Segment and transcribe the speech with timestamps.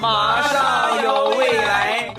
[0.00, 2.14] 马上有未来。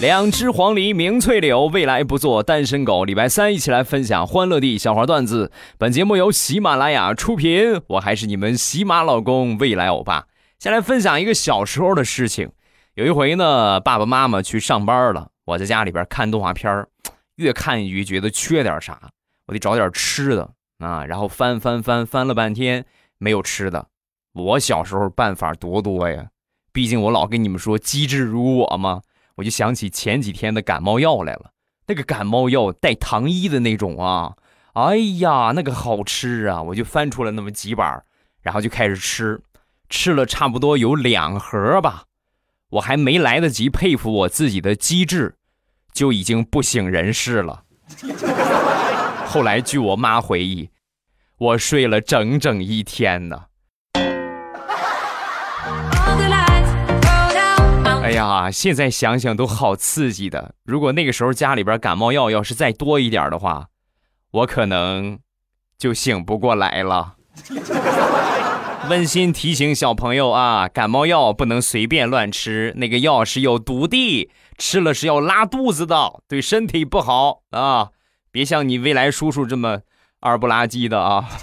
[0.00, 3.04] 两只黄鹂鸣翠柳，未来不做单身狗。
[3.04, 5.50] 礼拜三一起来分享欢乐地笑话段子。
[5.78, 10.26] 本节目由喜马拉雅出品，我还是你们喜马老公未来欧巴。
[10.58, 12.50] 先来分享一个小时候的事情。
[12.94, 16.86] 有一回呢，爸爸妈妈去上班了，我在家里边看动画片
[17.36, 19.10] 越看越觉得缺点啥，
[19.46, 21.04] 我得找点吃的啊。
[21.04, 22.84] 然后翻翻翻翻了半天，
[23.18, 23.86] 没有吃的。
[24.32, 26.28] 我小时候办法多多呀，
[26.72, 29.02] 毕竟我老跟你们说机智如我嘛。
[29.36, 31.50] 我就想起前几天的感冒药来了，
[31.88, 34.36] 那个感冒药带糖衣的那种啊，
[34.74, 36.62] 哎呀，那个好吃啊！
[36.62, 38.04] 我就翻出了那么几板，
[38.42, 39.42] 然后就开始吃，
[39.88, 42.04] 吃了差不多有两盒吧，
[42.74, 45.36] 我还没来得及佩服我自己的机智，
[45.92, 47.62] 就已经不省人事了。
[49.26, 50.70] 后来据我妈回忆，
[51.38, 53.44] 我睡了整整一天呢。
[58.02, 60.56] 哎呀，现在想想都好刺激的。
[60.64, 63.68] 如果那个时候家里边感冒药要是再多一点的话，
[64.32, 65.20] 我可能
[65.78, 67.14] 就醒不过来了。
[68.90, 77.88] 温馨提醒小朋友啊，感冒药不能随便乱吃，那个药是有毒的，吃了是要拉肚子的，对身体不好啊！
[78.30, 79.80] 别像你未来叔叔这么
[80.20, 81.28] 二不拉几的啊。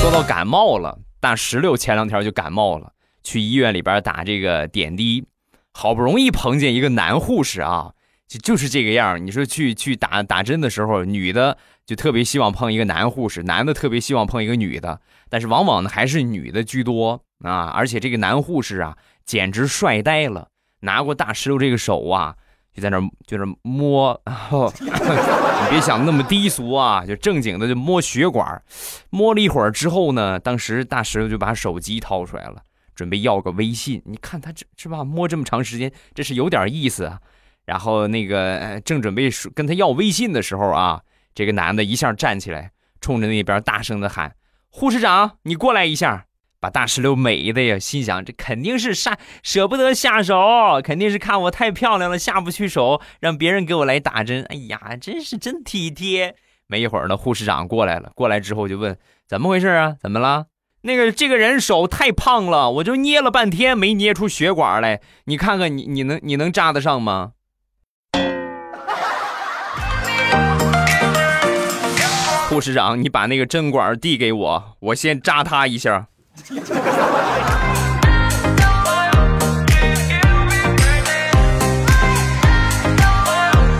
[0.00, 2.92] 说到感冒了，大石榴前两天就感冒了，
[3.22, 5.24] 去医院里边打这个点滴，
[5.72, 7.92] 好不容易碰见一个男护士啊，
[8.30, 17.64] 就就是这个样你说去去打打针的时候，女的就特别希望碰一个男护士，男的特别希望碰一个女的，但是往往呢还是女的居多啊。
[17.74, 20.46] 而且这个男护士啊，简直帅呆了，
[20.82, 22.36] 拿过大石头这个手啊。
[22.72, 24.22] 就在那就那摸，
[24.78, 28.62] 你别想那么低俗啊，就正经的就摸血管，
[29.10, 32.62] 摸了一会儿之后呢，当时大石头就把手机掏出来了，
[32.94, 34.00] 准备要个微信。
[34.04, 35.02] 你看他这是吧？
[35.02, 37.18] 摸这么长时间，这是有点意思啊。
[37.70, 41.02] 然后那个正准备跟他要微信的时候啊，
[41.36, 44.34] 这个男的一下站起来，冲着那边大声的喊
[44.70, 46.26] ：“护士长，你过来一下。”
[46.58, 50.34] 把大石榴美的呀，心想这肯定是下舍不得下手，
[50.82, 54.44] 肯定是看我太漂亮了下不去手，让别人给我来打针。
[54.48, 56.34] 哎呀，真是真体贴。
[56.66, 58.98] 没一会儿呢，护士长过来了，过来之后就问
[59.28, 59.94] 怎么回事啊？
[60.02, 60.46] 怎么了？
[60.82, 67.32] 那个这个人手太胖了，我就捏了半天没捏出血管来，你看看你你能你能扎得上吗？
[72.60, 76.06] 护士长，你把那个针管递给我，我先扎他一下。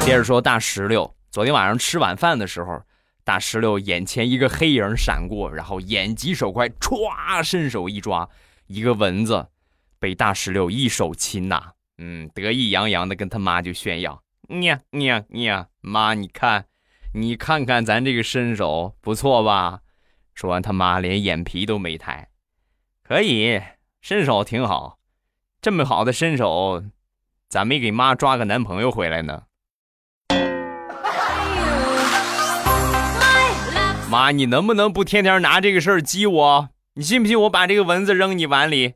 [0.00, 2.80] 接着说大石榴，昨天晚上吃晚饭的时候，
[3.22, 8.26] 大石榴眼前一个黑影闪过，然后眼疾手快，歘，伸手一抓，
[8.66, 9.48] 一个蚊子
[9.98, 14.22] 被大石榴一手擒拿，嗯，得意洋洋的跟他妈就炫耀，
[14.62, 16.64] 呀呀呀，妈你看，
[17.12, 19.80] 你看看咱这个身手不错吧？
[20.32, 22.28] 说完他妈连眼皮都没抬。
[23.02, 23.60] 可以，
[24.00, 24.98] 身手挺好，
[25.60, 26.84] 这么好的身手，
[27.48, 29.42] 咋没给妈抓个男朋友回来呢？
[34.08, 36.68] 妈，你能不能不天天拿这个事儿激我？
[36.94, 38.94] 你信不信我把这个蚊子扔你碗里？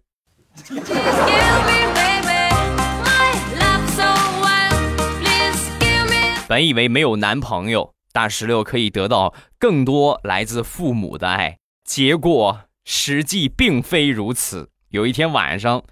[6.46, 12.60] 本以为没有男朋友，大石榴可以得到更多来自父母的爱，结果。
[12.86, 14.70] 实际并非如此。
[14.90, 15.82] 有一天晚上，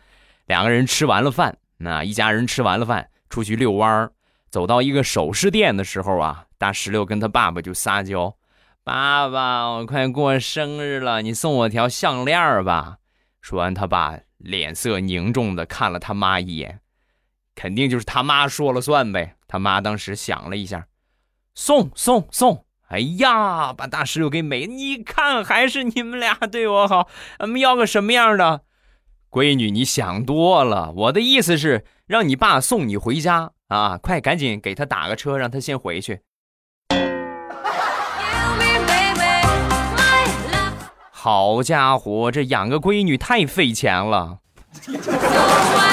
[0.45, 4.13] 两个人吃完了饭，那一家人吃完了饭，出去遛弯儿，
[4.51, 8.37] 走到一个首饰店的时候啊，大石榴跟他爸爸就撒娇
[8.85, 12.99] ：“爸爸，我快过生日了，你送我条项链吧。”
[13.41, 16.81] 说完，他爸脸色凝重的看了他妈一眼，
[17.55, 19.37] 肯定就是他妈说了算呗。
[19.49, 20.87] 他妈当时想了一下，
[21.55, 22.65] 送送送。
[22.89, 24.67] 哎呀，把大石榴给美！
[24.67, 27.09] 你看，还是你们俩对我好。
[27.39, 28.61] 俺们要个什么样的？
[29.31, 30.93] 闺女，你想多了。
[30.95, 33.97] 我的意思是让你爸送你回家啊！
[33.97, 36.21] 快，赶紧给他打个车，让他先回去。
[41.11, 44.41] 好家伙，这养个闺女太费钱了。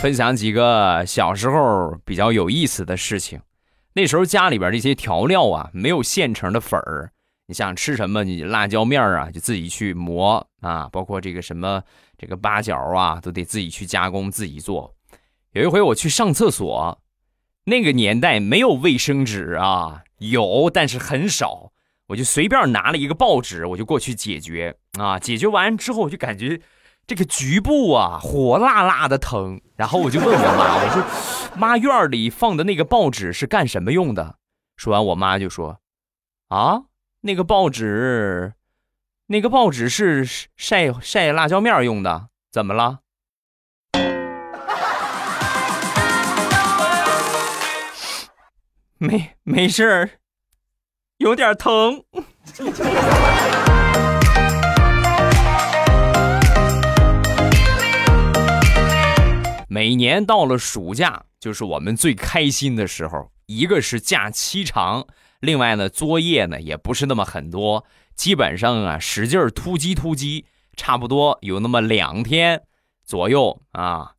[0.00, 3.38] 分享几个小时候比较有意思的事情。
[3.92, 7.12] 那时候家里边这些调料啊，没有现成的粉儿，
[7.46, 11.82] 你想吃什么，你辣椒面儿啊，就自己去磨啊，包括这个什么
[12.16, 14.94] 这个八角啊，都得自己去加工，自己做。
[15.52, 16.98] 有一回我去上厕所，
[17.64, 21.72] 那个年代没有卫生纸啊，有但是很少，
[22.06, 25.18] 我就随便拿了一个报纸，我就过去解决啊。
[25.18, 26.58] 解决完之后，我就感觉
[27.06, 31.02] 这个局部啊火辣辣的疼，然后我就问我妈， 我说
[31.58, 34.36] ：“妈，院里放的那个报纸是干什么用的？”
[34.76, 35.80] 说完，我妈就说
[36.48, 36.82] ：“啊。”
[37.22, 38.54] 那个报纸，
[39.26, 40.24] 那个报纸是
[40.56, 43.00] 晒晒辣椒面用的，怎么了？
[48.96, 50.10] 没没事儿，
[51.18, 52.04] 有点疼。
[59.90, 65.04] 每年到了暑假，就是我们最开心的时候，一个是假期长。
[65.40, 67.84] 另外呢，作业呢也不是那么很多，
[68.14, 70.46] 基本上啊使劲突击突击，
[70.76, 72.62] 差不多有那么两天
[73.04, 74.12] 左右啊，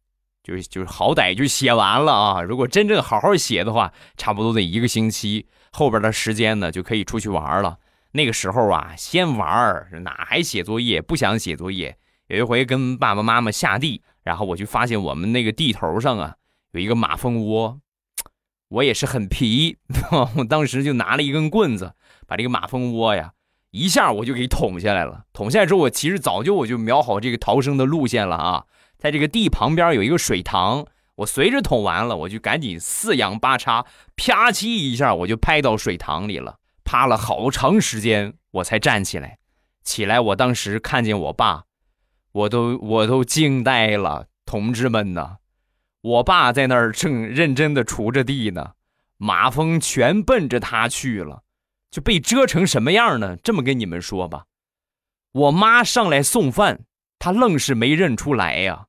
[0.44, 2.42] 就就好歹就写完了啊。
[2.42, 7.78] 如果真正好好写的话，差不多得一个星期，后边的时间呢就可以出去玩了。
[8.12, 11.02] 那个时候啊，先玩哪还写作业？
[11.02, 11.96] 不想写作业。
[12.28, 16.36] 有一回跟爸爸妈妈下地，然后我就发现我们那个地头上啊
[16.72, 17.80] 有一个马蜂窝。
[18.70, 19.78] 我也是很皮，
[20.38, 21.94] 我当时就拿了一根棍子，
[22.26, 23.34] 把这个马蜂窝呀，
[23.72, 25.26] 一下我就给捅下来了。
[25.34, 28.66] 捅下来之后，我其实早就我就瞄好这个逃生的路线了啊，
[28.98, 30.86] 在这个地旁边有一个水塘，
[31.16, 33.86] 我随着捅完了，我就赶紧四仰八叉，
[34.16, 39.40] 啪叽一下我就拍到水塘里了，趴了好长时间我才站起来。
[39.84, 41.66] 起来，我当时看见我爸，
[42.34, 45.38] 我都我都惊呆了，同志们呐！
[46.02, 48.72] 我爸在那儿正认真的锄着地呢，
[49.18, 51.44] 马蜂全奔着他去了，
[51.92, 53.36] 就被蛰成什么样呢？
[53.44, 54.46] 这么跟你们说吧，
[55.34, 56.82] 我妈上来送饭，
[57.20, 58.86] 他愣是没认出来呀。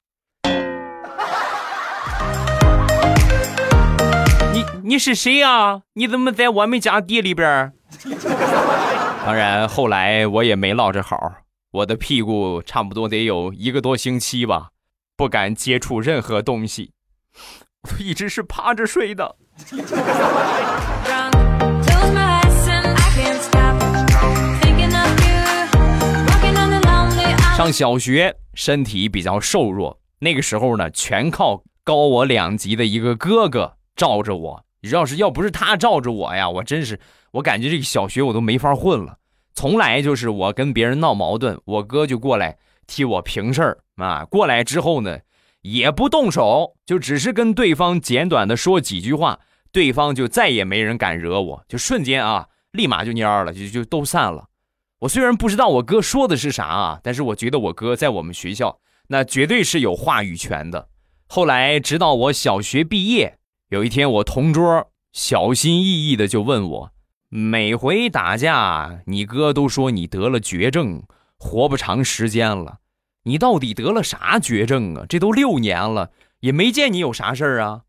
[4.53, 5.83] 你你是谁呀？
[5.95, 7.73] 你怎么在我们家地里边？
[9.27, 11.17] 当然，后来我也没落着好，
[11.73, 14.73] 我的屁股差不多得有一个多星期吧，
[15.17, 16.93] 不敢接触任何东西。
[17.85, 19.37] 我 一直是趴着睡的。
[27.57, 34.65] 上小学，身体比较瘦弱，那个时候呢，全靠高我两级的一个哥哥罩着我。
[34.91, 39.17] 要是要不是他罩着我呀，我真是，我感觉这个小学我都没法混了。
[39.55, 44.25] 从来就是我跟别人闹矛盾，我哥就过来替我平事儿啊。
[44.25, 45.19] 过来之后呢。
[45.63, 49.39] 也不动手，就只是跟对方简短的说几句话，
[49.71, 54.49] 对方就再也没人敢惹我，就瞬间啊，立马就蔫了，就就都散了。
[54.99, 60.89] 我虽然不知道我哥说的是啥啊，但是我觉得我哥在我们学校那绝对是有话语权的。
[61.29, 63.39] 后来直到我小学毕业，
[63.69, 66.91] 有一天我同桌小心翼翼的就问我，
[67.35, 71.05] 每回打架，你哥都说你得了绝症，
[71.39, 72.81] 活不长时间了。
[73.23, 75.07] 你到底得了啥绝症啊？
[75.09, 77.81] 这都六年了，也没见你有啥事儿啊！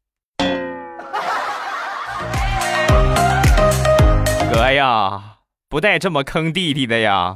[4.50, 7.36] 哥呀，不带这么坑弟弟的呀！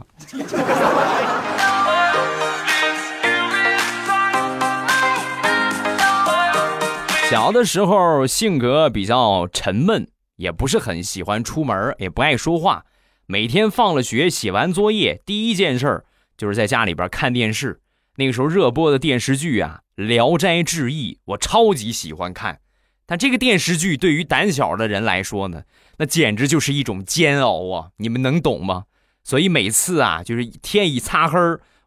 [7.30, 12.86] 小的时候性格比较沉闷，也不是很喜欢出门，也不爱说话。
[13.26, 16.06] 每天放了学，写完作业，第一件事
[16.38, 17.82] 就是在家里边看电视。
[18.16, 22.62] 那个时候热播的电视剧啊，《聊斋志异》，我超级喜欢看。
[23.06, 25.64] 但这个电视剧对于胆小的人来说呢，
[25.98, 27.90] 那简直就是一种煎熬啊！
[27.98, 28.86] 你们能懂吗？
[29.24, 31.38] 所以每次啊，就是天一擦黑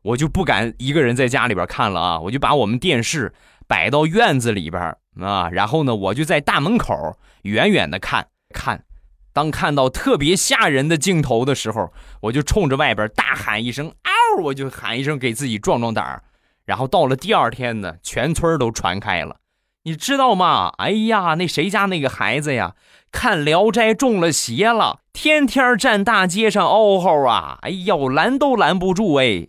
[0.02, 3.34] 我就不敢一个人在家里边看了啊，我就把我们电视
[3.66, 8.84] 摆到院子里边啊，然后呢，我就在大门口远远的看看。
[9.32, 11.92] 当看到特别吓人的镜头的时候，
[12.22, 16.24] 我就冲着外边大喊一声“嗷”，我就喊一声给自己壮壮胆儿。
[16.66, 19.36] 然后到了第二天呢，全村都传开了，
[19.84, 20.72] 你知道吗？
[20.78, 22.74] 哎呀，那谁家那个孩子呀，
[23.12, 27.58] 看《聊斋》中了邪了，天天站大街上嗷吼啊！
[27.62, 29.46] 哎呦，拦都拦不住哎。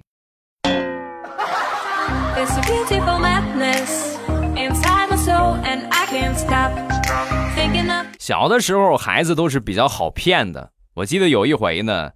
[8.21, 10.73] 小的时候，孩子都是比较好骗的。
[10.93, 12.11] 我记得有一回呢，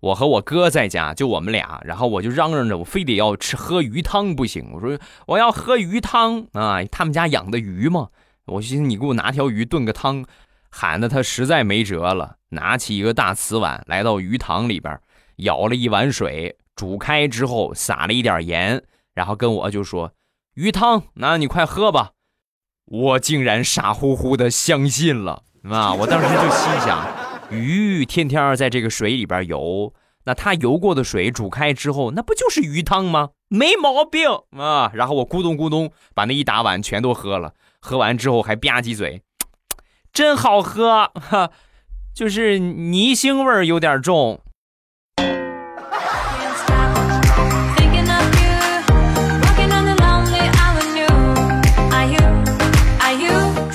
[0.00, 4.70] 我和我哥在家，就我们俩，然后我就嚷嚷着，我非得要吃喝鱼汤不行。
[4.74, 8.08] 我说我要喝鱼汤啊，他们家养的鱼嘛。
[8.44, 10.26] 我寻思你给我拿条鱼炖个汤，
[10.70, 15.00] 喊得他实在没辙了，拿起一个大瓷碗，来到鱼塘里边，
[15.36, 18.84] 舀了一碗水，煮开之后撒了一点盐，
[19.14, 20.12] 然后跟我就说
[20.52, 22.10] ：“鱼汤，那你快喝吧。”
[22.86, 25.92] 我竟然傻乎乎的相信了啊！
[25.98, 27.04] 我当时就心想，
[27.50, 29.92] 鱼天天在这个水里边游，
[30.24, 33.30] 那它游过的水煮开之后，那不就是鱼汤吗？
[33.48, 34.90] 没毛病啊！
[34.94, 39.22] 然后我咕咚咕咚把那一大碗全都喝了，喝完之后还吧唧嘴。
[40.12, 41.50] 真好喝，哈，
[42.14, 44.40] 就是泥腥味有点重。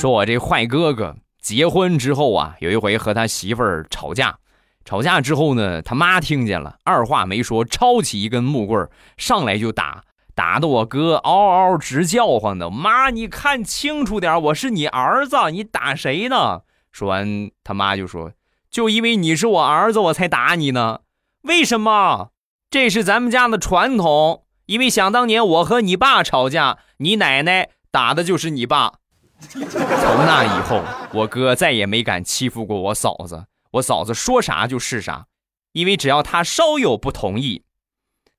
[0.01, 4.35] 说我这坏哥哥结婚之后啊，有一回和他媳妇儿吵架，
[4.83, 10.03] 吵架之后呢，他妈听见了，二话没说，抄起一根木棍上来就打。
[10.33, 16.61] 打得我哥嗷嗷直叫唤的，妈，你看清楚点，我是你儿子，你打谁呢？
[16.91, 18.31] 说完，他妈就说
[18.71, 21.01] ：“就因为你是我儿子，我才打你呢。
[21.43, 22.29] 为什么？
[22.71, 24.45] 这是咱们家的传统。
[24.65, 28.93] 因为想当年我和你爸吵架，你奶奶打的就是你爸。
[29.51, 30.83] 从那以后，
[31.13, 33.45] 我哥再也没敢欺负过我嫂子。
[33.71, 35.25] 我嫂子说啥就是啥，
[35.71, 37.63] 因为只要他稍有不同意。”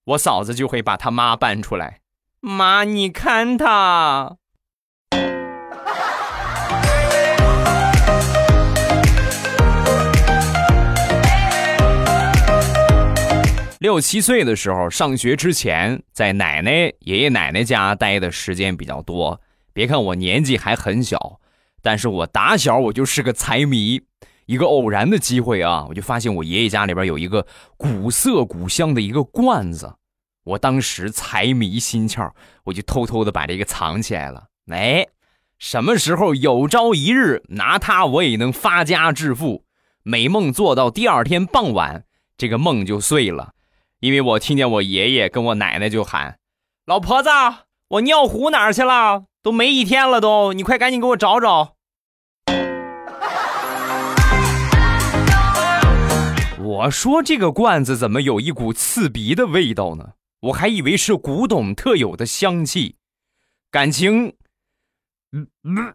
[0.04, 2.00] 我嫂子就会把他妈搬出来，
[2.40, 4.36] 妈，你看他。
[13.78, 19.40] 六七岁的时候，上学之前，在奶奶、爷爷奶奶家待的时间比较多。
[19.72, 21.40] 别看我年纪还很小，
[21.82, 24.02] 但是我打小我就是个财迷。
[24.46, 29.94] 一个偶然的机会啊，我就发现我爷爷家里边有一个古色古香的一个罐子，
[30.44, 32.32] 我当时财迷心窍，
[32.64, 34.48] 我就偷偷的把这个藏起来了。
[34.66, 35.06] 哎，
[35.58, 39.64] 什么时候有朝一日拿它，我也能发家致富。
[40.02, 42.04] 美梦做到第二天傍晚，
[42.36, 43.52] 这个梦就碎了，
[44.00, 46.38] 因为我听见我爷爷跟我奶奶就喊
[46.84, 47.30] ：“老婆子，
[47.88, 49.26] 我尿壶哪儿去了？
[49.42, 51.74] 都没一天了，都，你快赶紧给我找找。”
[56.62, 60.12] 我说这个罐子怎么有一股刺鼻的味道呢？
[60.40, 62.96] 我还以为是古董特有的香气，
[63.70, 64.32] 感情，
[65.32, 65.94] 嗯嗯。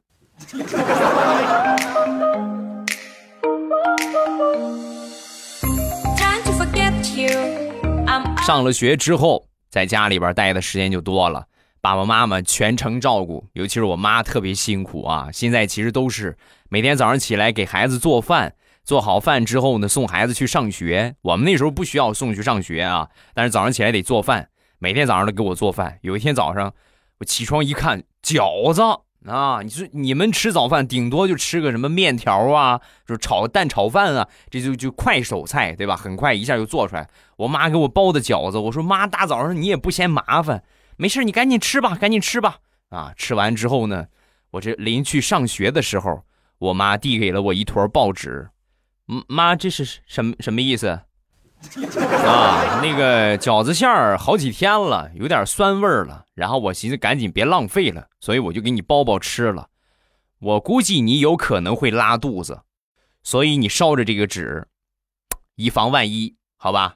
[8.46, 11.46] 上了学之后，在家里边待的时间就多了，
[11.82, 15.30] 爸爸妈妈全程照顾，尤其是我妈特别辛苦啊。
[15.32, 16.38] 现在其实都是
[16.70, 18.56] 每天早上起来给孩子做饭。
[18.84, 21.14] 做好饭之后呢，送孩子去上学。
[21.22, 24.48] 我们那时候不需要送去上学啊，但是早上起来得做饭，
[24.80, 26.00] 每天早上都给我做饭。
[26.04, 26.74] 有一天早上，
[27.20, 28.82] 我起床一看，饺子
[29.30, 29.60] 啊！
[29.62, 35.94] 你说你们吃早饭顶多就吃个什么面条啊，就炒蛋炒饭啊，这就就快手菜对吧？
[35.98, 37.10] 很快一下就做出来。
[37.36, 40.64] 我妈给我包的饺子，我说妈，大早上你也不嫌麻烦，
[40.98, 42.58] 没事你赶紧吃吧，赶紧吃吧。
[42.90, 44.08] 啊，吃完之后呢，
[44.52, 46.24] 我这临去上学的时候，
[46.58, 48.50] 我妈递给了我一坨报纸。
[49.28, 50.88] 妈，这是什么什么意思？
[50.88, 56.26] 啊，那个饺子馅儿好几天了，有点酸味儿了。
[56.34, 59.70] 然后我寻思赶紧别浪费了，所以我就给你包包吃了。
[60.40, 62.62] 我估计你有可能会拉肚子，
[63.24, 64.68] 所以你烧着这个纸，
[65.56, 66.96] 以防万一，好吧？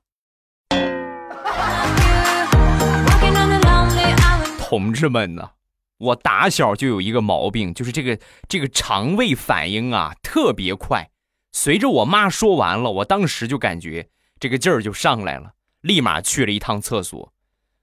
[4.71, 5.51] 同志们呢，
[5.97, 11.09] 我打小就有一个毛病，就是这个这个肠胃反应啊特别快。
[11.51, 14.07] 随着我妈说完了，我当时就感觉
[14.39, 17.33] 这个劲儿就上来了，立马去了一趟厕所。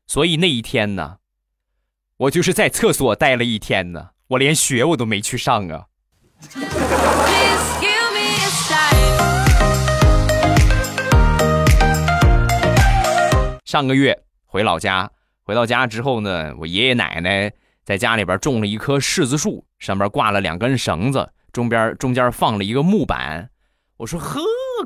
[0.07, 1.19] 所以那一天呢，
[2.17, 5.89] 我就是在厕所待了一天呢，我连学我都没去上啊。
[13.67, 15.11] 上个月回老家，
[15.49, 17.51] 回到家之后呢，我爷爷奶奶
[17.83, 23.49] 在家里边种了一棵柿子树，上边挂了两根绳子，中边中间放了一个木板。
[23.97, 24.39] 我说呵，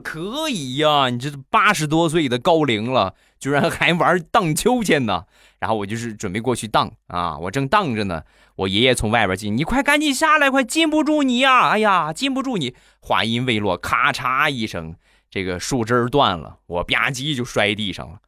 [0.04, 1.09] 可以呀！
[1.09, 5.25] 你这八十多岁的高龄了，居然还玩荡秋千呢。
[5.59, 8.23] 然后我就是准备过去荡啊，我正荡着呢，
[8.54, 11.71] 我爷爷从外边进，你快赶紧下来，快禁不住你呀！
[11.71, 12.76] 哎呀，禁不住你！
[13.00, 14.95] 话音未落，咔嚓一声，
[15.28, 18.21] 这个树枝断了，我吧唧就摔地上了。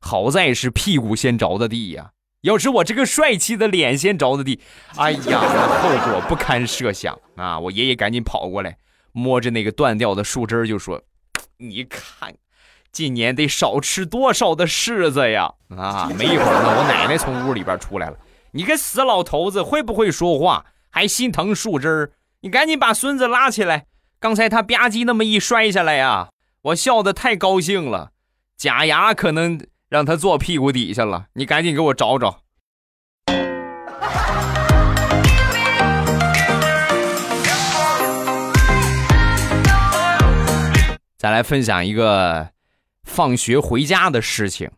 [0.00, 2.10] 好在是屁股先着的地呀，
[2.42, 4.60] 要是我这个帅气的脸先着的地，
[4.96, 5.40] 哎呀，
[5.82, 7.58] 后果不堪设想啊！
[7.58, 8.76] 我爷爷赶紧跑过来。
[9.12, 11.02] 摸着那个断掉的树枝就说
[11.58, 12.32] ：“你看，
[12.92, 18.16] 今年得少吃多少的柿子呀！”啊，没一会儿呢，我奶奶从屋里边出来了。
[18.52, 20.64] 你个死老头子，会不会说话？
[20.90, 22.12] 还心疼树枝？
[22.42, 23.86] 你赶紧把孙子拉起来，
[24.20, 26.30] 刚才他吧唧那么一摔下来呀，
[26.62, 28.12] 我笑得太高兴了，
[28.56, 31.26] 假牙可能让他坐屁股底下了。
[31.32, 32.42] 你赶紧给我找找。
[41.18, 42.50] 再来分享一个
[43.02, 44.70] 放学回家的事情。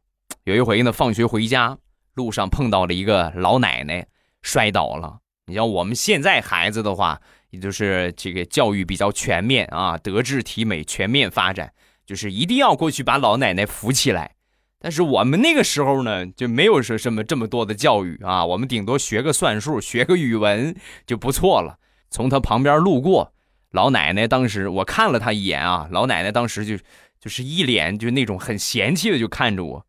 [0.44, 1.78] 有一回呢，放学回家
[2.14, 4.06] 路上碰到了一个老奶奶
[4.40, 5.18] 摔倒了。
[5.46, 7.20] 你像我们现在孩子的话。
[7.52, 11.70] 也就是这个教育比较全面啊，德智体美全面发展，
[12.06, 14.36] 就是一定要过去把老奶奶扶起来。
[14.82, 20.74] 但是我们那个时候呢，就没有说什么这么多的教育啊，我们顶多学个算术， 学个语文
[21.06, 21.78] 就不错了。
[22.10, 23.32] 从他旁边路过，
[23.70, 26.76] 老奶奶当时我看了他一眼啊，老奶奶当时就
[27.20, 29.86] 就是一脸就那种很嫌弃的就看着我，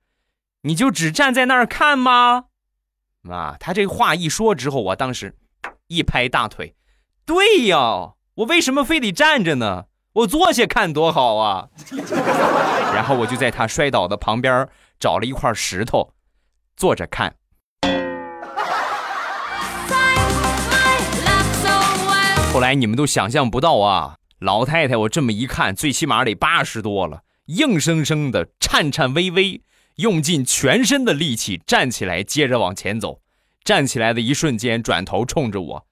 [0.62, 2.46] 你就只站在那儿看吗？
[3.28, 5.36] 啊，他这话一说之后，我当时
[5.88, 6.76] 一拍大腿。
[7.26, 9.86] 对呀，我为什么非得站着呢？
[10.14, 11.70] 我坐下看多好啊！
[12.94, 14.70] 然后我就在他摔倒的旁边
[15.04, 16.14] 找了一块石头，
[16.78, 17.36] 坐着看。
[22.54, 29.62] 后来你们都想象不到啊，老太太我这么一看，最起码得八十多了，硬生生的颤颤巍巍，
[29.98, 33.20] 用尽全身的力气站起来，接着往前走。
[33.66, 35.86] 站起来的一瞬间，转头冲着我。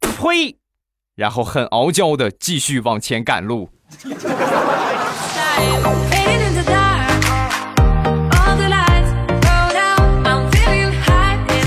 [0.00, 0.56] 呸！
[1.14, 3.70] 然后很傲娇的继续往前赶路。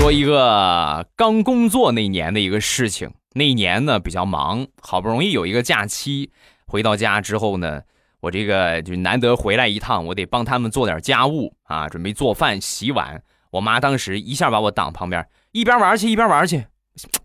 [0.06, 3.12] 说一个刚工作那年的一个事情。
[3.32, 6.30] 那年呢比较忙，好不容易有一个假期，
[6.64, 7.82] 回到家之后呢，
[8.20, 13.20] 我这个就难得回来一趟，我得帮他们做点家务啊，准备做饭、洗碗。
[13.50, 16.66] 我妈当时一下把我挡旁边，一边玩去一边玩去。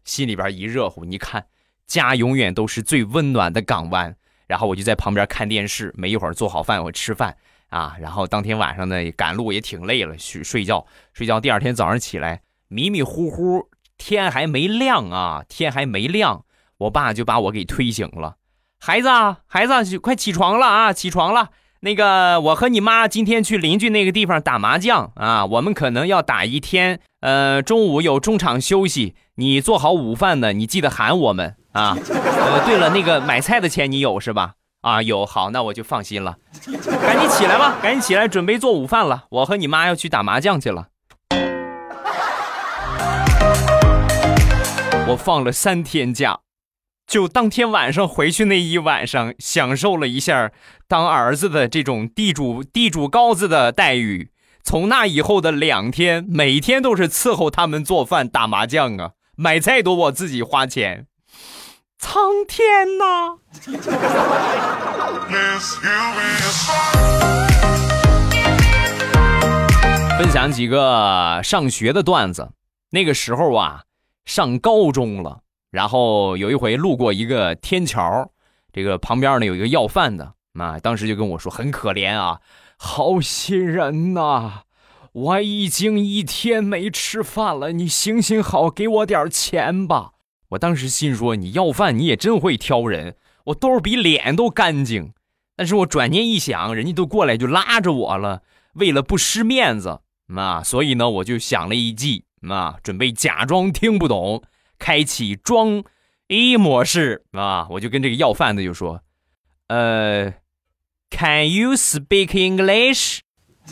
[0.04, 1.46] 心里边一热乎，你看，
[1.86, 4.16] 家永远都是最温暖的港湾。
[4.48, 7.38] 然后我就在旁边看电视，没一会儿做好饭，我吃饭
[7.70, 7.96] 啊。
[8.02, 10.84] 然后当天晚上呢，赶路也挺累了，去睡觉。
[11.14, 12.42] 睡觉，第二天早上起来，
[12.74, 16.46] 迷迷糊糊，天还没亮啊，天还没亮，
[16.78, 18.38] 我爸就把我给推醒了。
[18.80, 21.50] 孩子啊，孩子，快起床了啊，起床了。
[21.82, 27.02] 那个，我和你妈今天去邻居那个地方打麻将啊，我们可能要打一天。
[27.20, 31.98] 呃，中午有中场休息，你做好午饭呢，你记得喊我们啊。
[32.00, 34.54] 呃，对了，那个买菜的钱你有是吧？
[34.80, 36.38] 啊，有，好，那我就放心了。
[37.02, 39.26] 赶紧起来吧，赶紧起来，准备做午饭了。
[39.30, 40.88] 我和你妈要去打麻将去了。
[45.08, 46.40] 我放了三天假。
[47.08, 50.52] 就当天晚上回去那一晚上，享受了一下
[50.88, 54.32] 当儿子的这种地主地主高子的待遇。
[54.64, 61.08] 从那以后的两天，每天都是伺候他们做饭、打麻将啊，买菜都我自己花钱。
[61.98, 63.38] 苍天呐！
[70.18, 72.52] 分享几个上学的段子。
[72.92, 73.84] 那个时候啊，
[74.32, 75.42] 上高中了。
[75.72, 78.32] 然后有一回路过一个天桥，
[78.72, 82.40] 这个旁边呢有一个要饭的，啊，当时就跟我说很可怜啊，
[82.78, 84.62] 好心人呐，
[85.12, 90.12] 我已经一天没吃饭了，你行行好，给我点钱吧。
[90.52, 93.18] 我当时心说你要饭你也真会挑人，
[93.48, 95.12] 我兜比脸都干净。
[95.58, 98.44] 但是我转念一想，人家都过来就拉着我了，
[98.76, 100.00] 为了不失面子，
[100.34, 104.44] 啊，所以呢我就想了一计，啊，准备假装听不懂。
[104.80, 105.84] 开启装
[106.30, 107.68] A 模式啊！
[107.70, 109.04] 我就跟这个要饭的就说
[109.70, 110.34] ：“呃
[111.12, 113.20] ，Can you speak English？”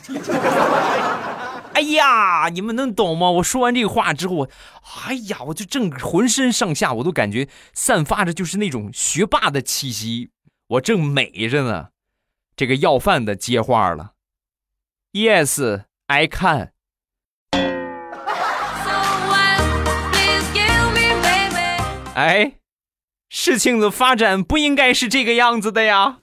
[1.74, 3.32] 哎呀，你们能懂吗？
[3.32, 4.48] 我说完这个话之后，
[5.08, 10.30] 哎呀，我就正浑身上下我都感觉散发着就是那种学霸的气息，
[10.68, 11.90] 我正美着呢。
[12.56, 14.14] 这个要饭的接话了
[15.14, 16.74] ：“Yes, I can。”
[22.20, 22.56] 哎，
[23.30, 26.18] 事情的发展不应该是这个样子的呀！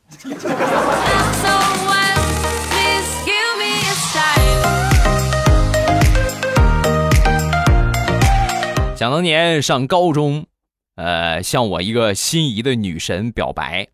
[8.94, 10.44] 想当年上高中，
[10.96, 13.88] 呃，向我一个心仪的女神表白，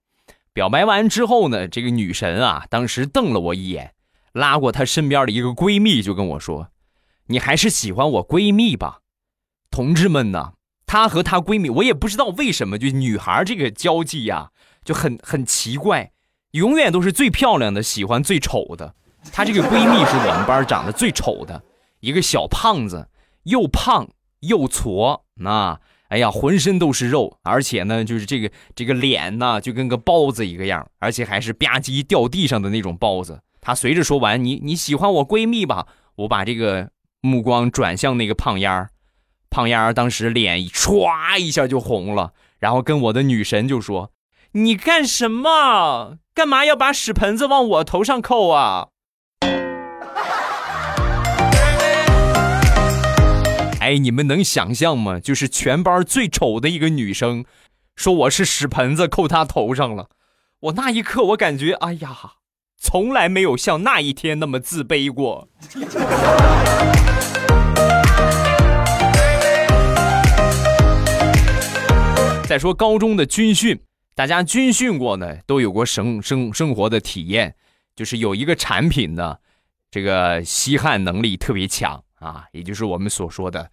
[0.52, 3.92] 表白完之后呢，这个女神啊，当时瞪了我一眼，
[4.32, 6.66] 拉过她身边的一个闺蜜就跟我说
[7.30, 9.02] ：“你还是喜欢我闺蜜吧，
[9.70, 10.54] 同志们呢。”
[10.92, 14.50] 她和她闺蜜，我也不知道为什么，就女孩这个交际呀，
[14.84, 16.12] 就很很奇怪，
[16.50, 18.94] 永远都是最漂亮的喜欢最丑的。
[19.32, 21.62] 她这个闺蜜是我们班长得最丑的
[22.00, 23.08] 一个小胖子，
[23.44, 24.06] 又胖
[24.40, 33.40] 又矬，啊，哎呀，浑身都是肉，而且呢，就是这个这个脸呢，就跟个包子一个样，而且还是吧唧掉地上的那种包子。
[33.62, 35.86] 她随着说完，你你喜欢我闺蜜吧？
[36.16, 36.90] 我把这个
[37.22, 38.90] 目光转向那个胖丫儿，
[39.52, 44.10] 胖丫儿当时脸唰一下就红了，然后跟我的女神就说
[44.52, 46.16] ：“你干什么？
[46.34, 48.88] 干嘛要把屎盆子往我头上扣啊？”
[53.78, 55.20] 哎，你们能想象吗？
[55.20, 57.44] 就是全班最丑的一个女生，
[57.94, 60.08] 说我是屎盆子扣她头上了。
[60.60, 62.16] 我那一刻，我感觉，哎呀，
[62.78, 65.48] 从来没有像那一天那么自卑过。
[72.52, 73.80] 再说高中的军训，
[74.14, 77.54] 大家军训过呢，都有过生生生活的体验，
[77.96, 79.38] 就是有一个产品呢，
[79.90, 82.04] 这个吸汗能力特别强。
[82.16, 83.70] 啊，也就是我们所说的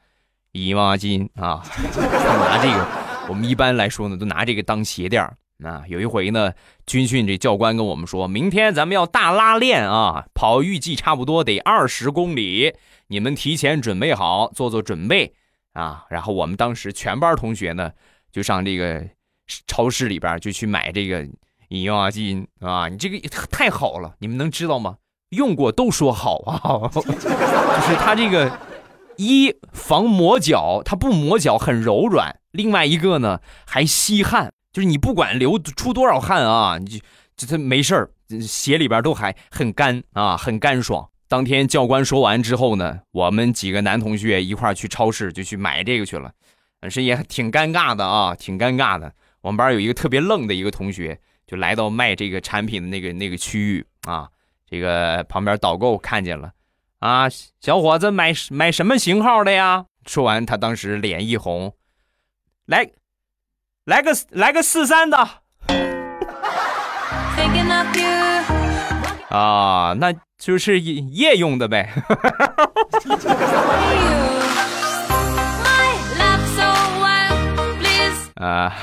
[0.54, 2.88] 姨妈巾啊，拿这个，
[3.28, 5.22] 我们一般来说呢，都拿这个当鞋垫
[5.62, 6.54] 啊，有一回呢，
[6.86, 12.74] 军训这教官跟我们说，明天咱们要大拉练啊，跑预计差不多得二十公里，
[13.08, 15.34] 你们提前准备好，做做准备
[15.74, 16.06] 啊。
[16.10, 17.92] 然后我们当时全班同学呢，
[18.32, 19.06] 就上这个
[19.68, 21.28] 超市里边就去买这个
[21.68, 22.88] 姨妈巾啊。
[22.88, 23.20] 你这个
[23.52, 24.98] 太好了，你们能知道吗？
[25.30, 28.60] 用过都说好啊， 就是它这个
[29.18, 37.00] 一防磨脚，它不磨脚很柔软；另外一个呢还吸汗，就是你不管流出多少汗啊，你就
[37.38, 38.10] 就它没事儿，
[38.42, 41.08] 鞋里边都还很干啊，很干爽。
[41.28, 46.32] 当天教官说完之后呢，我们几个男同学一块去超市就去买这个去了，
[46.88, 49.12] 是也挺尴尬的啊，挺尴尬的。
[49.42, 54.30] 我们班有一个特别愣的一个同学，就来到卖这个产品的那个那个区域啊。
[54.70, 56.52] 这个旁边导购看见了，
[57.00, 57.28] 啊，
[57.60, 59.88] 小伙子买买什么型号的呀？
[60.06, 61.74] 说完，他当时脸一红，
[62.68, 62.92] 来，
[63.86, 65.18] 来个来个四三的，
[69.30, 71.92] 啊，那就是夜用的呗。
[78.40, 78.74] 啊，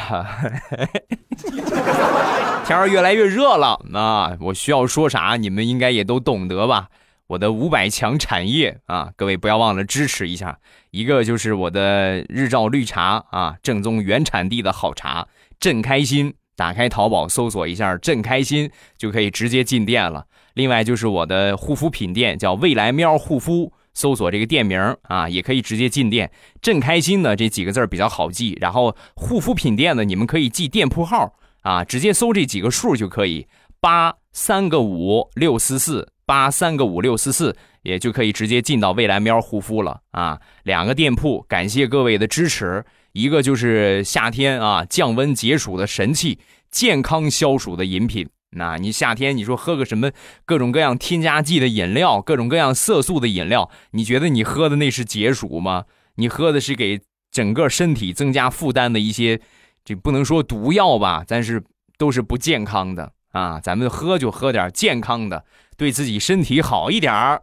[2.66, 5.36] 天儿越来越热了，那我需要说啥？
[5.36, 6.88] 你们应该也都懂得吧？
[7.28, 10.58] 我的五百强产业啊，各位不要忘了支持一下。
[10.90, 15.26] 一个就是我的日照绿茶啊，正宗原产地的好茶，
[15.58, 16.34] 朕开心。
[16.54, 20.24] 打开淘宝搜索一下“朕开心”，就可以直接进店了。
[20.54, 23.72] 另外就是我的护肤品店，叫未来喵护肤。
[23.96, 26.30] 搜索这个店名啊，也可以直接进店。
[26.60, 28.56] 朕开心呢，这几个字比较好记。
[28.60, 33.46] 然后护肤品店呢，你们可以记店铺号啊，直接搜这几个数就可以。
[33.80, 40.38] 八三个五六四四，八三个五六四四，也就可以直接进到未来喵护肤了啊。
[40.64, 42.84] 两个店铺，感谢各位的支持。
[43.12, 46.38] 一个就是夏天啊，降温解暑的神器，
[46.70, 48.28] 健康消暑的饮品。
[48.50, 50.10] 那你夏天你说喝个什么
[50.44, 55.84] 各种各样添加剂的饮料，各种各样色素的饮料，你觉得你喝的那是解暑吗？
[56.16, 59.40] 你喝的是给整个身体增加负担的一些，
[59.84, 61.62] 这不能说毒药吧，但是
[61.98, 63.60] 都是不健康的啊。
[63.60, 65.44] 咱们喝就喝点健康的，
[65.76, 67.42] 对自己身体好一点儿。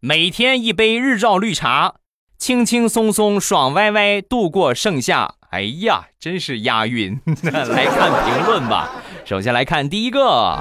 [0.00, 1.96] 每天一杯日照绿茶，
[2.38, 5.34] 轻轻松松、爽歪歪度过盛夏。
[5.50, 7.20] 哎呀，真是押韵！
[7.44, 8.90] 来看评论吧。
[9.24, 10.60] 首先来看第一个，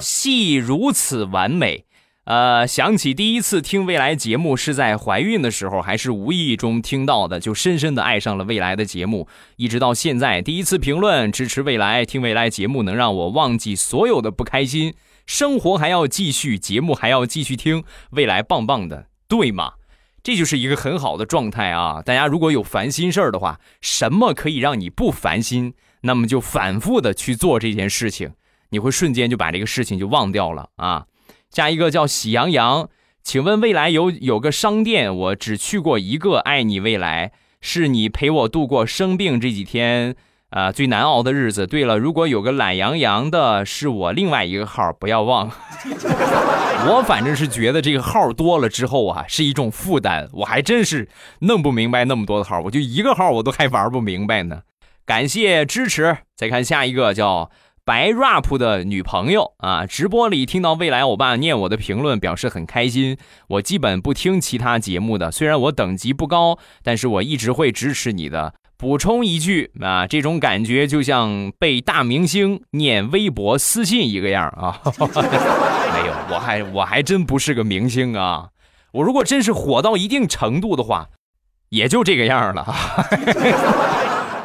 [0.00, 1.84] 戏如此完美。
[2.24, 10.40] 呃，想起第一次听未来节目是在怀孕的时候，还是无意中听到的，就深深的爱上了未来的节目，一直到现在。
[10.40, 14.94] 第一次评论支持未来，听未来节目能让我忘记所有的不开心，
[15.26, 19.74] 生活还要继续，节目还要继续听，未来棒棒的，对吗？
[20.22, 22.00] 这就是一个很好的状态啊！
[22.00, 25.74] 大家如果有烦心事儿的话，什么可以让你不烦心？
[26.02, 28.32] 那么就反复的去做这件事情，
[28.70, 31.04] 你会瞬间就把这个事情就忘掉了啊！
[31.50, 32.88] 下一个叫喜羊羊，
[33.22, 40.16] 请问未来有有个商店，我只去过一个，爱你未来，是你陪我度过生病这几天。
[40.50, 41.64] 啊，最难熬的日子。
[41.64, 45.48] 对了，如果有个懒洋洋的，是我另外一个号，不要忘。
[46.90, 50.28] 我反正是觉得这个号多了之后啊，是一种负担。
[50.32, 51.08] 我还真是
[51.42, 54.62] 弄不明白那么多的号，我就一个号我都还玩不明白呢。
[55.10, 56.18] 感谢支持。
[56.36, 57.50] 再看下一个叫
[57.84, 63.16] 白 rap 的女朋友啊，直播里听到未来欧巴念我的评论，表示很开心。
[63.48, 68.54] 我基本不听其他节目的，虽然我等级不高，但是我一直会支持你的。
[68.76, 74.80] 补充一句啊，这种感觉就像被大明星念微博私信一个样啊！
[74.84, 78.50] 没有，我还我还真不是个明星啊！
[78.92, 81.08] 我如果真是火到一定程度的话，
[81.70, 82.64] 也就这个样了。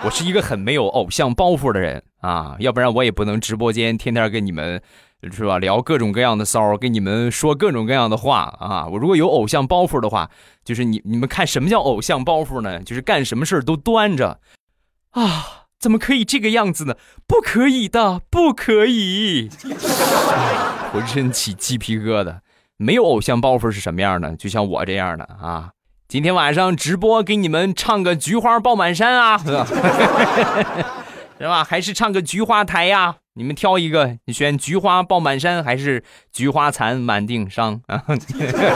[0.03, 4.81] 我是一个很没有偶像包袱的人啊，要不然我也不能直播间天天跟你们
[5.31, 8.87] 是吧聊各种各样的骚，跟你们说各种各样的话啊。
[8.87, 10.29] 我如果有偶像包袱的话，
[10.63, 12.79] 就是你你们看什么叫偶像包袱呢？
[12.83, 14.39] 就是干什么事都端着
[15.11, 15.63] 啊。
[15.77, 16.95] 怎么可以这个样子呢？
[17.27, 19.49] 不可以的，不可以！
[20.91, 22.39] 浑身起鸡皮疙瘩。
[22.77, 24.35] 没有偶像包袱是什么样的？
[24.35, 25.71] 就像我这样的啊！
[26.15, 29.37] 今天晚上直播给你们唱个《菊花爆满山》啊，
[31.37, 31.61] 是吧？
[31.61, 33.17] 还是唱个《菊花台》呀？
[33.33, 35.99] 你们挑一个，你选《菊花爆满山》还是
[36.31, 38.01] 《菊花残满腚伤》啊？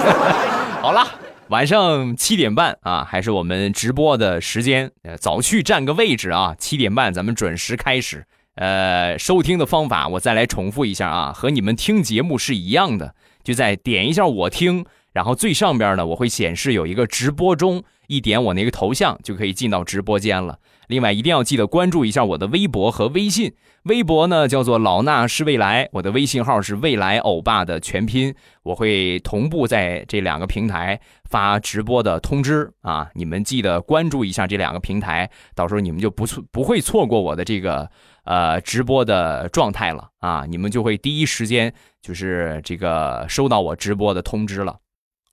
[0.83, 1.07] 好了。
[1.47, 6.53] 晚上七点半啊，还是我们直播的时间，呃，早去占个位置啊。
[6.59, 8.25] 七点半咱们准时开始。
[8.55, 20.59] 呃，收听的方法我再来重复一下啊，和你们听节目是一样的，就在点一下我听，然后最上边呢我会显示有一个直播中，一点我那个头像就可以进到直播间了。
[20.87, 23.53] 另外一定要记得关注一下我的微博和微信。
[23.83, 28.33] 微博呢叫做老衲是未来，我的微信号是未来欧巴的全拼。
[28.63, 37.89] 我会同步在这两个平台发直播的通知啊，你们记得关注一下这两个平台，到时候你们就不错不会错过我的这个
[38.25, 44.75] 呃直播的状态了啊，你们就会第一时间就是这个收到我直播的通知了。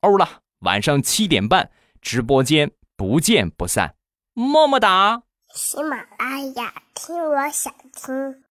[0.00, 3.94] 欧了，晚上七点半直播间不见不散，
[4.34, 5.22] 么么哒。
[5.54, 8.42] 喜马拉雅，听我想听。